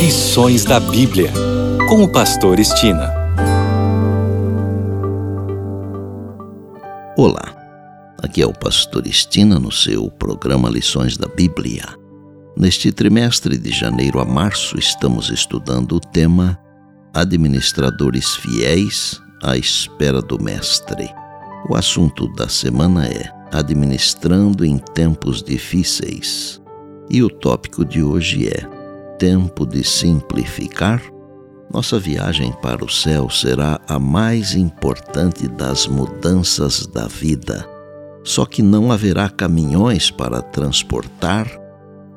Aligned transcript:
Lições 0.00 0.64
da 0.64 0.80
Bíblia, 0.80 1.30
com 1.86 2.02
o 2.02 2.10
Pastor 2.10 2.58
Estina. 2.58 3.12
Olá, 7.18 7.54
aqui 8.22 8.40
é 8.40 8.46
o 8.46 8.52
Pastor 8.54 9.06
Estina 9.06 9.58
no 9.58 9.70
seu 9.70 10.10
programa 10.10 10.70
Lições 10.70 11.18
da 11.18 11.28
Bíblia. 11.28 11.84
Neste 12.56 12.90
trimestre 12.90 13.58
de 13.58 13.70
janeiro 13.70 14.20
a 14.20 14.24
março, 14.24 14.78
estamos 14.78 15.28
estudando 15.28 15.96
o 15.96 16.00
tema 16.00 16.58
Administradores 17.12 18.34
Fiéis 18.36 19.20
à 19.42 19.58
Espera 19.58 20.22
do 20.22 20.42
Mestre. 20.42 21.10
O 21.68 21.76
assunto 21.76 22.26
da 22.32 22.48
semana 22.48 23.06
é 23.06 23.30
Administrando 23.52 24.64
em 24.64 24.78
Tempos 24.78 25.42
Difíceis. 25.42 26.58
E 27.10 27.22
o 27.22 27.28
tópico 27.28 27.84
de 27.84 28.02
hoje 28.02 28.48
é 28.48 28.79
tempo 29.20 29.66
de 29.66 29.84
simplificar, 29.84 31.02
nossa 31.70 31.98
viagem 31.98 32.52
para 32.62 32.82
o 32.82 32.88
céu 32.88 33.28
será 33.28 33.78
a 33.86 33.98
mais 33.98 34.54
importante 34.54 35.46
das 35.46 35.86
mudanças 35.86 36.86
da 36.86 37.06
vida. 37.06 37.68
Só 38.24 38.46
que 38.46 38.62
não 38.62 38.90
haverá 38.90 39.28
caminhões 39.28 40.10
para 40.10 40.40
transportar 40.40 41.46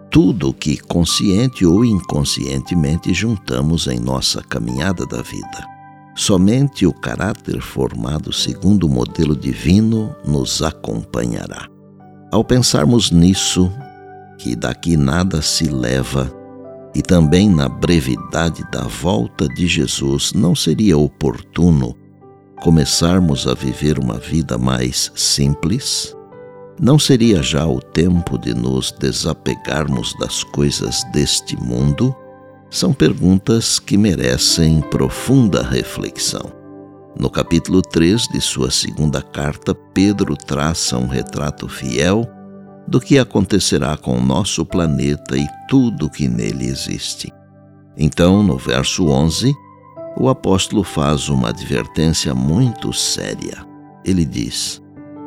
tudo 0.09 0.49
o 0.49 0.53
que 0.53 0.77
consciente 0.77 1.65
ou 1.65 1.83
inconscientemente 1.83 3.13
juntamos 3.13 3.87
em 3.87 3.99
nossa 3.99 4.41
caminhada 4.41 5.05
da 5.05 5.21
vida. 5.21 5.67
Somente 6.15 6.85
o 6.85 6.93
caráter 6.93 7.59
formado 7.59 8.31
segundo 8.31 8.85
o 8.85 8.89
modelo 8.89 9.35
divino 9.35 10.15
nos 10.25 10.61
acompanhará. 10.61 11.67
Ao 12.31 12.45
pensarmos 12.45 13.11
nisso, 13.11 13.69
que 14.37 14.55
daqui 14.55 14.95
nada 14.95 15.41
se 15.41 15.65
leva, 15.65 16.42
e 16.95 17.01
também 17.01 17.49
na 17.49 17.67
brevidade 17.67 18.63
da 18.71 18.83
volta 18.83 19.47
de 19.47 19.67
Jesus, 19.67 20.33
não 20.33 20.55
seria 20.55 20.97
oportuno 20.97 21.95
começarmos 22.61 23.45
a 23.45 23.53
viver 23.53 23.99
uma 23.99 24.17
vida 24.17 24.57
mais 24.57 25.11
simples? 25.15 26.15
Não 26.79 26.97
seria 26.97 27.43
já 27.43 27.67
o 27.67 27.81
tempo 27.81 28.37
de 28.37 28.53
nos 28.53 28.91
desapegarmos 28.91 30.15
das 30.17 30.43
coisas 30.43 31.03
deste 31.11 31.61
mundo? 31.61 32.15
São 32.69 32.93
perguntas 32.93 33.79
que 33.79 33.97
merecem 33.97 34.81
profunda 34.81 35.61
reflexão. 35.61 36.51
No 37.19 37.29
capítulo 37.29 37.81
3 37.81 38.29
de 38.29 38.41
sua 38.41 38.71
segunda 38.71 39.21
carta, 39.21 39.75
Pedro 39.93 40.35
traça 40.35 40.97
um 40.97 41.05
retrato 41.05 41.67
fiel 41.67 42.27
do 42.87 42.99
que 42.99 43.17
acontecerá 43.17 43.97
com 43.97 44.17
o 44.17 44.23
nosso 44.23 44.65
planeta 44.65 45.37
e 45.37 45.47
tudo 45.67 46.09
que 46.09 46.27
nele 46.27 46.65
existe. 46.65 47.31
Então, 47.97 48.43
no 48.43 48.57
verso 48.57 49.07
11, 49.07 49.53
o 50.17 50.29
apóstolo 50.29 50.83
faz 50.83 51.29
uma 51.29 51.49
advertência 51.49 52.33
muito 52.35 52.91
séria. 52.93 53.65
Ele 54.03 54.25
diz: 54.25 54.81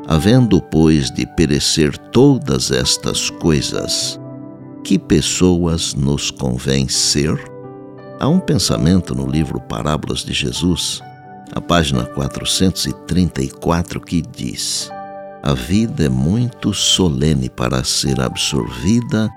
Havendo, 0.06 0.60
pois, 0.60 1.10
de 1.10 1.26
perecer 1.26 1.96
todas 1.96 2.70
estas 2.70 3.30
coisas, 3.30 4.20
que 4.84 4.98
pessoas 4.98 5.94
nos 5.94 6.30
convém 6.30 6.88
ser? 6.88 7.36
Há 8.20 8.28
um 8.28 8.38
pensamento 8.38 9.14
no 9.14 9.26
livro 9.26 9.60
Parábolas 9.60 10.20
de 10.20 10.32
Jesus, 10.32 11.00
a 11.52 11.60
página 11.60 12.04
434, 12.04 14.00
que 14.00 14.22
diz: 14.22 14.90
a 15.46 15.54
vida 15.54 16.06
é 16.06 16.08
muito 16.08 16.74
solene 16.74 17.48
para 17.48 17.84
ser 17.84 18.20
absorvida 18.20 19.30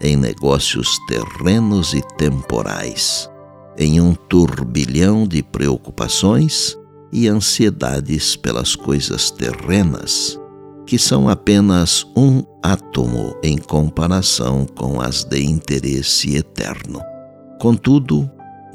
em 0.00 0.16
negócios 0.16 0.96
terrenos 1.08 1.92
e 1.92 2.00
temporais, 2.16 3.28
em 3.76 4.00
um 4.00 4.14
turbilhão 4.14 5.26
de 5.26 5.42
preocupações 5.42 6.78
e 7.12 7.26
ansiedades 7.26 8.36
pelas 8.36 8.76
coisas 8.76 9.32
terrenas, 9.32 10.38
que 10.86 11.00
são 11.00 11.28
apenas 11.28 12.06
um 12.16 12.44
átomo 12.62 13.34
em 13.42 13.58
comparação 13.58 14.66
com 14.66 15.00
as 15.00 15.24
de 15.24 15.42
interesse 15.42 16.36
eterno. 16.36 17.00
Contudo, 17.60 18.30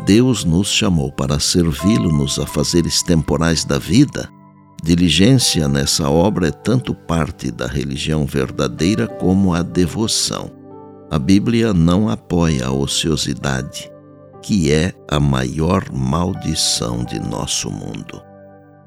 Deus 0.05 0.43
nos 0.43 0.67
chamou 0.67 1.09
para 1.09 1.39
servi-lo 1.39 2.11
nos 2.11 2.37
afazeres 2.37 3.01
temporais 3.01 3.63
da 3.63 3.79
vida 3.79 4.29
Diligência 4.83 5.67
nessa 5.67 6.09
obra 6.09 6.47
é 6.47 6.51
tanto 6.51 6.95
parte 6.95 7.51
da 7.51 7.67
religião 7.67 8.25
verdadeira 8.25 9.07
como 9.07 9.53
a 9.53 9.61
devoção. 9.61 10.51
A 11.11 11.19
Bíblia 11.19 11.71
não 11.71 12.09
apoia 12.09 12.65
a 12.65 12.71
ociosidade, 12.71 13.91
que 14.41 14.71
é 14.71 14.91
a 15.07 15.19
maior 15.19 15.91
maldição 15.91 17.05
de 17.05 17.19
nosso 17.19 17.69
mundo. 17.69 18.23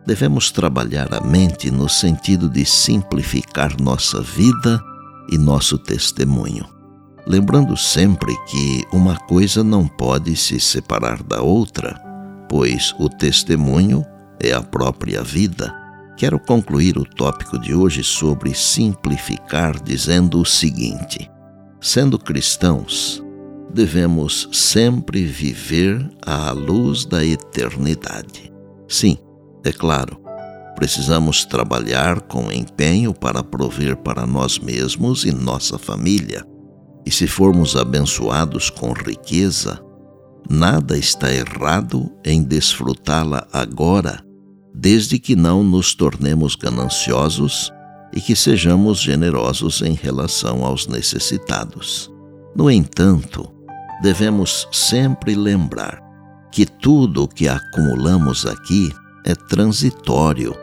Devemos 0.04 0.50
trabalhar 0.50 1.14
a 1.14 1.20
mente 1.20 1.70
no 1.70 1.88
sentido 1.88 2.48
de 2.48 2.64
simplificar 2.64 3.80
nossa 3.80 4.20
vida 4.20 4.82
e 5.30 5.38
nosso 5.38 5.78
testemunho, 5.78 6.66
lembrando 7.24 7.76
sempre 7.76 8.34
que 8.46 8.84
uma 8.92 9.16
coisa 9.16 9.62
não 9.62 9.86
pode 9.86 10.34
se 10.34 10.58
separar 10.58 11.22
da 11.22 11.40
outra, 11.40 11.94
pois 12.48 12.92
o 12.98 13.08
testemunho 13.08 14.04
é 14.40 14.52
a 14.52 14.60
própria 14.60 15.22
vida 15.22 15.83
Quero 16.16 16.38
concluir 16.38 16.96
o 16.96 17.04
tópico 17.04 17.58
de 17.58 17.74
hoje 17.74 18.04
sobre 18.04 18.54
simplificar 18.54 19.82
dizendo 19.82 20.40
o 20.40 20.44
seguinte: 20.44 21.28
sendo 21.80 22.18
cristãos, 22.18 23.22
devemos 23.72 24.48
sempre 24.52 25.24
viver 25.24 26.08
à 26.24 26.52
luz 26.52 27.04
da 27.04 27.24
eternidade. 27.24 28.52
Sim, 28.88 29.18
é 29.64 29.72
claro, 29.72 30.20
precisamos 30.76 31.44
trabalhar 31.44 32.20
com 32.20 32.52
empenho 32.52 33.12
para 33.12 33.42
prover 33.42 33.96
para 33.96 34.24
nós 34.24 34.58
mesmos 34.58 35.24
e 35.24 35.32
nossa 35.32 35.78
família. 35.78 36.46
E 37.04 37.10
se 37.10 37.26
formos 37.26 37.74
abençoados 37.74 38.70
com 38.70 38.92
riqueza, 38.92 39.80
nada 40.48 40.96
está 40.96 41.30
errado 41.32 42.08
em 42.24 42.42
desfrutá-la 42.42 43.46
agora 43.52 44.24
desde 44.74 45.20
que 45.20 45.36
não 45.36 45.62
nos 45.62 45.94
tornemos 45.94 46.56
gananciosos 46.56 47.72
e 48.12 48.20
que 48.20 48.34
sejamos 48.34 49.00
generosos 49.00 49.80
em 49.82 49.94
relação 49.94 50.64
aos 50.64 50.88
necessitados. 50.88 52.12
No 52.56 52.70
entanto, 52.70 53.48
devemos 54.02 54.66
sempre 54.72 55.34
lembrar 55.34 56.02
que 56.50 56.66
tudo 56.66 57.24
o 57.24 57.28
que 57.28 57.48
acumulamos 57.48 58.46
aqui 58.46 58.92
é 59.24 59.34
transitório, 59.34 60.54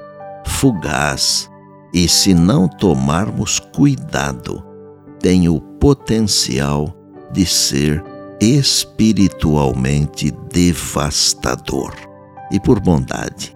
fugaz 0.45 1.49
e, 1.93 2.07
se 2.07 2.33
não 2.33 2.67
tomarmos 2.67 3.59
cuidado, 3.59 4.63
tem 5.19 5.49
o 5.49 5.59
potencial 5.59 6.95
de 7.33 7.45
ser 7.45 8.03
espiritualmente 8.39 10.31
devastador. 10.51 11.93
E 12.51 12.59
por 12.59 12.79
bondade, 12.79 13.55